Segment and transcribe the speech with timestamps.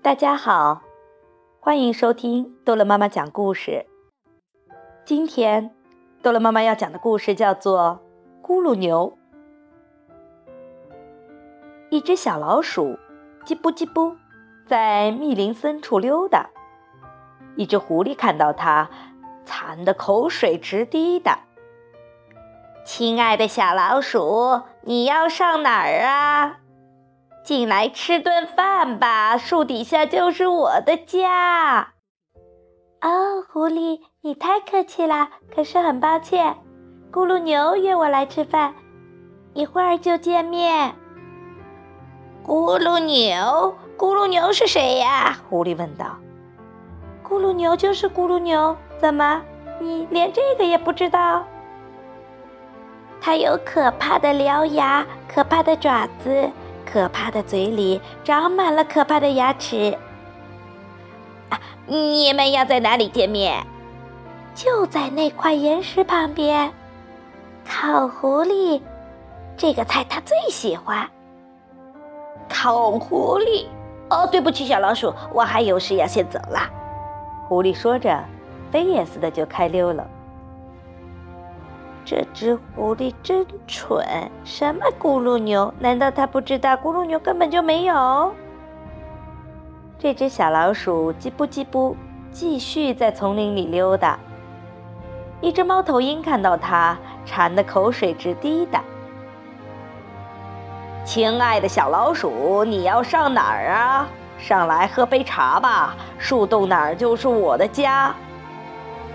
[0.00, 0.82] 大家好，
[1.58, 3.84] 欢迎收听逗乐妈妈讲故事。
[5.04, 5.74] 今天，
[6.22, 8.00] 逗乐妈妈要讲的故事叫做
[8.46, 9.18] 《咕噜牛》。
[11.90, 12.96] 一只小老鼠，
[13.44, 14.16] 叽不叽不，
[14.68, 16.48] 在密林深处溜达。
[17.56, 18.88] 一只狐狸看到它，
[19.44, 21.40] 馋得口水直滴答。
[22.84, 26.60] 亲爱的小老鼠，你要上哪儿啊？
[27.48, 31.94] 进来吃顿饭吧，树底下就是我的家。
[33.00, 35.30] 哦，狐狸，你太客气了。
[35.56, 36.58] 可是很抱歉，
[37.10, 38.74] 咕噜牛约我来吃饭，
[39.54, 40.94] 一会儿就见面。
[42.44, 45.38] 咕噜牛，咕噜牛是谁呀？
[45.48, 46.18] 狐狸问道。
[47.26, 49.40] 咕噜牛就是咕噜牛，怎么，
[49.80, 51.46] 你连这个也不知道？
[53.22, 56.50] 它有可怕的獠牙，可怕的爪子。
[56.90, 59.96] 可怕的嘴里长满了可怕的牙齿。
[61.50, 63.62] 啊，你们要在哪里见面？
[64.54, 66.72] 就在那块岩石旁边。
[67.64, 68.80] 烤狐狸，
[69.56, 71.06] 这个菜他最喜欢。
[72.48, 73.66] 烤狐狸？
[74.08, 76.58] 哦，对不起，小老鼠，我还有事要先走了。
[77.46, 78.24] 狐狸说着，
[78.72, 80.08] 飞也似的就开溜了。
[82.10, 84.02] 这只狐狸真蠢！
[84.42, 85.74] 什么咕噜牛？
[85.78, 88.32] 难道它不知道咕噜牛根本就没有？
[89.98, 91.94] 这只小老鼠叽不叽不，
[92.30, 94.18] 继续在丛林里溜达。
[95.42, 98.82] 一只猫头鹰看到它，馋得口水直滴答。
[101.04, 104.08] 亲爱的小老鼠，你要上哪儿啊？
[104.38, 108.14] 上来喝杯茶吧，树洞哪儿就是我的家。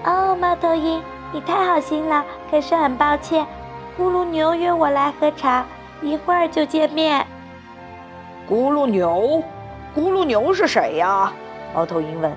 [0.03, 1.01] 哦，猫头鹰。
[1.33, 3.43] 你太好心了，可是很抱歉，
[3.97, 5.65] 咕噜牛约我来喝茶，
[5.99, 7.25] 一会儿就见面。
[8.47, 9.41] 咕噜牛，
[9.95, 11.33] 咕噜牛是谁呀？
[11.73, 12.31] 猫头鹰问。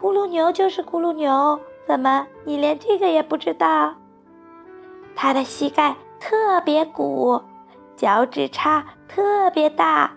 [0.00, 3.92] 咕噜牛就是咕噜牛，怎么你连这个也不知道？
[5.16, 7.42] 它的膝盖特别鼓，
[7.96, 10.12] 脚趾叉特别大，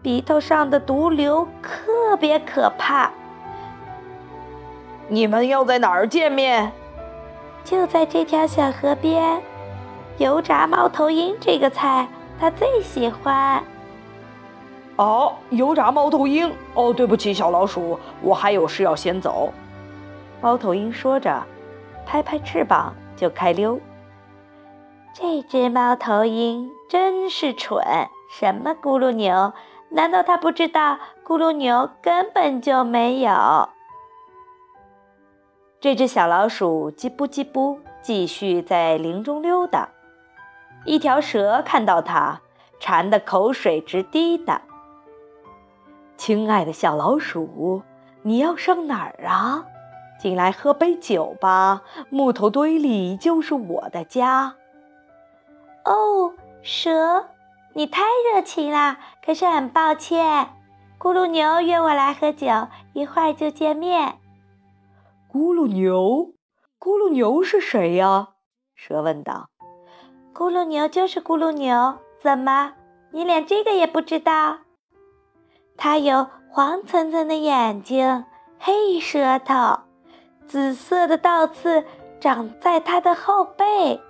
[0.00, 3.10] 鼻头上的毒瘤特别可怕。
[5.08, 6.72] 你们要在哪儿见面？
[7.64, 9.42] 就在这条小河边，
[10.18, 12.06] 油炸猫头鹰这个菜
[12.38, 13.62] 他最喜欢。
[14.96, 16.52] 哦，油炸猫头鹰。
[16.74, 19.52] 哦，对不起，小老鼠，我还有事要先走。
[20.40, 21.42] 猫头鹰说着，
[22.04, 23.80] 拍拍翅膀就开溜。
[25.14, 27.82] 这只猫头鹰真是蠢，
[28.30, 29.52] 什么咕噜牛？
[29.88, 33.68] 难道它不知道咕噜牛根本就没有？
[35.84, 39.90] 这只小老鼠叽不叽不，继续在林中溜达。
[40.86, 42.40] 一条蛇看到它，
[42.80, 44.62] 馋得口水直滴答。
[46.16, 47.82] 亲爱的小老鼠，
[48.22, 49.66] 你要上哪儿啊？
[50.18, 54.54] 进来喝杯酒吧，木头堆里就是我的家。
[55.84, 57.26] 哦，蛇，
[57.74, 60.48] 你太热情了，可是很抱歉，
[60.98, 62.46] 咕噜牛约我来喝酒，
[62.94, 64.14] 一会儿就见面。
[65.34, 66.34] 咕噜牛，
[66.78, 68.28] 咕噜牛是谁呀？
[68.76, 69.48] 蛇问道。
[70.32, 72.74] 咕噜牛就是咕噜牛，怎么，
[73.10, 74.58] 你连这个也不知道？
[75.76, 78.24] 它有黄澄澄的眼睛，
[78.60, 79.80] 黑舌头，
[80.46, 81.84] 紫色的倒刺
[82.20, 84.00] 长在它的后背。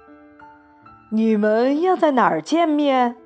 [1.10, 3.16] 你们要在哪儿见面？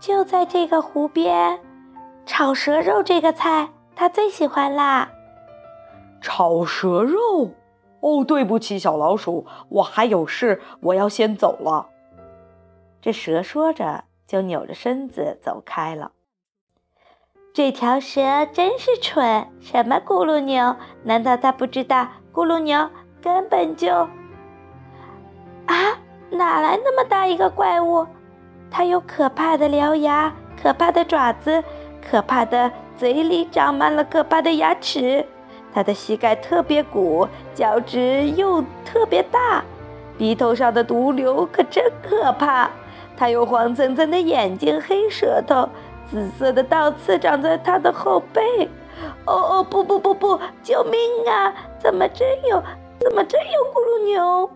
[0.00, 1.60] 就在这个湖边，
[2.26, 5.08] 炒蛇肉这个菜，它最喜欢啦。
[6.20, 7.50] 炒蛇肉，
[8.00, 11.88] 哦，对不起，小老鼠，我还有事，我要先走了。
[13.00, 16.12] 这蛇说着，就扭着身子走开了。
[17.52, 20.76] 这条蛇真是蠢，什么咕噜牛？
[21.02, 22.88] 难道它不知道咕噜牛
[23.22, 23.92] 根本就……
[25.66, 25.98] 啊，
[26.30, 28.06] 哪来那么大一个怪物？
[28.70, 31.62] 它有可怕的獠牙，可怕的爪子，
[32.02, 35.26] 可怕的嘴里长满了可怕的牙齿。
[35.78, 39.62] 他的膝盖特别鼓，脚趾又特别大，
[40.18, 42.68] 鼻头上的毒瘤可真可怕。
[43.16, 45.68] 他有黄澄澄的眼睛，黑舌头，
[46.10, 48.68] 紫色的倒刺长在他的后背。
[49.24, 50.98] 哦哦，不不不不，救命
[51.32, 51.54] 啊！
[51.78, 52.60] 怎么真有？
[52.98, 54.50] 怎么真有咕噜牛？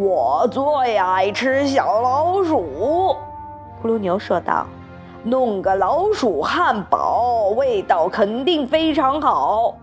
[0.00, 3.14] 我最爱吃小老鼠，
[3.80, 4.66] 咕噜牛说道。
[5.28, 9.74] 弄个老鼠汉堡，味道肯定非常好。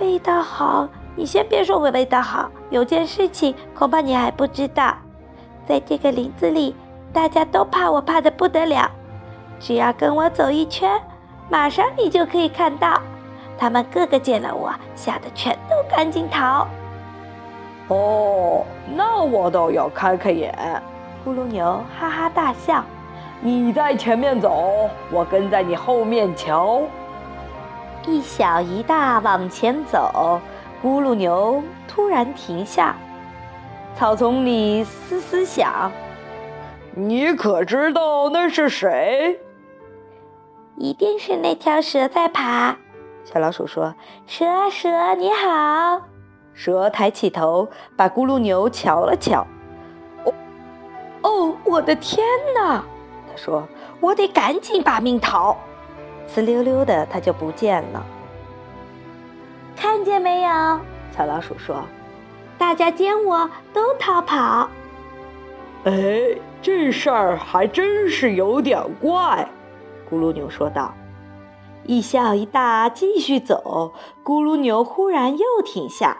[0.00, 0.88] 味道好？
[1.14, 4.94] 你先别说味味道好，有件事情恐怕你还不知道。
[5.68, 6.74] 在这个林子里，
[7.12, 8.90] 大家都怕我，怕得不得了。
[9.58, 10.98] 只要跟我走一圈，
[11.50, 12.98] 马上你就可以看到，
[13.58, 16.66] 他们个个见了我，吓得全都赶紧逃。
[17.88, 18.64] 哦，
[18.96, 20.82] 那我倒要开开眼。
[21.26, 22.82] 咕噜牛哈哈大笑。
[23.42, 26.82] 你在前面走，我跟在你后面瞧。
[28.06, 30.38] 一小一大往前走，
[30.82, 32.94] 咕噜牛突然停下。
[33.94, 35.90] 草丛里嘶嘶响。
[36.94, 39.40] 你可知道那是谁？
[40.76, 42.76] 一定是那条蛇在爬。
[43.24, 43.94] 小老鼠说
[44.26, 46.02] ：“蛇啊蛇，你好。”
[46.52, 49.46] 蛇抬起头，把咕噜牛瞧了瞧。
[50.24, 50.32] 哦，
[51.22, 52.84] 哦，我的天哪！
[53.30, 53.66] 他说
[54.00, 55.56] ：“我得赶紧把命逃。”
[56.28, 58.04] 呲溜溜的，它就不见了。
[59.76, 60.80] 看见没有？
[61.16, 61.82] 小老鼠说
[62.58, 64.68] ：“大家见我都逃跑。”
[65.84, 69.48] 哎，这事儿还真是有点怪。”
[70.10, 70.92] 咕噜牛说道。
[71.84, 76.18] 一小一大继续走，咕噜牛忽然又停下。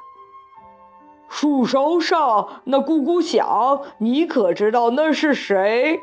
[1.28, 6.00] 树梢上那咕咕响，你可知道那是谁？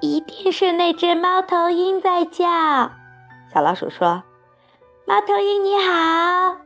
[0.00, 2.44] 一定是那只猫头鹰在叫。
[3.52, 4.22] 小老鼠说
[5.06, 6.56] ：“猫头鹰你好。”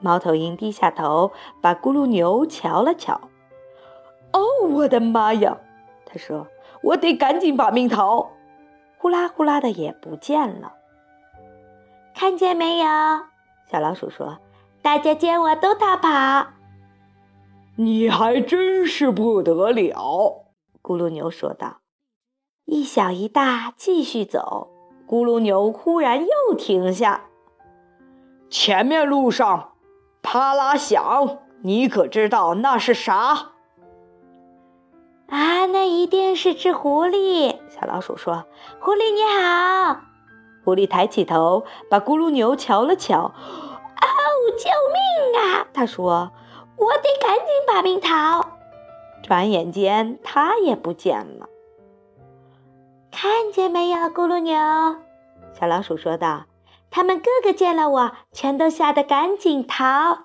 [0.00, 3.20] 猫头鹰低下头，把咕噜牛瞧了瞧。
[4.32, 5.58] “哦，我的妈呀！”
[6.04, 6.46] 他说
[6.82, 8.30] ，“我得赶紧把命逃。”
[8.98, 10.72] 呼啦呼啦的也不见了。
[12.14, 12.86] 看见没有？
[13.70, 14.38] 小老鼠说
[14.82, 16.48] ：“大家见我都逃跑。”
[17.76, 20.44] 你还真是不得了。”
[20.82, 21.81] 咕噜牛说道。
[22.64, 24.68] 一小一大继续走，
[25.06, 27.24] 咕噜牛忽然又停下。
[28.48, 29.72] 前面路上，
[30.22, 33.52] 啪啦响，你可知道那是啥？
[35.28, 37.56] 啊，那一定是只狐狸。
[37.68, 38.44] 小老鼠说
[38.80, 40.00] ：“狐狸你好。”
[40.64, 43.18] 狐狸抬起头，把咕噜牛瞧了瞧。
[43.26, 43.34] “哦，
[44.56, 46.30] 救命啊！”他说
[46.78, 48.58] ：“我得赶紧把命逃。”
[49.24, 51.48] 转眼间，它也不见了。
[53.12, 54.56] 看见没有，咕噜牛？
[55.52, 56.44] 小老鼠说道
[56.90, 60.18] ：“他们个个见了我，全都吓得赶紧逃。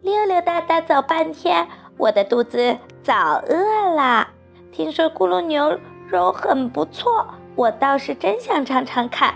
[0.00, 1.66] 溜溜达达走半天，
[1.98, 4.28] 我的肚子早饿了。
[4.72, 5.78] 听说咕噜牛
[6.08, 7.26] 肉很不错，
[7.56, 9.34] 我倒是真想尝尝看。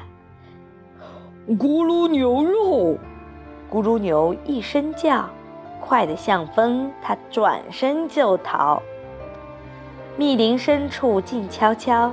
[1.48, 2.96] 咕噜牛肉，
[3.70, 5.28] 咕噜牛一声叫，
[5.80, 8.80] 快得像风，它转身就逃。
[10.16, 12.12] 密林深处静悄悄。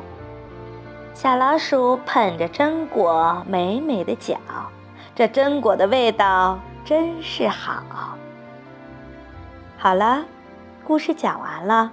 [1.15, 4.37] 小老鼠捧着榛果，美美的嚼，
[5.15, 7.81] 这榛果的味道真是好。
[9.77, 10.25] 好了，
[10.83, 11.89] 故事讲完了，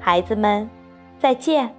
[0.00, 0.70] 孩子们，
[1.18, 1.74] 再见。